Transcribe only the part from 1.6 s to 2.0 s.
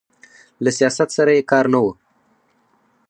نه و.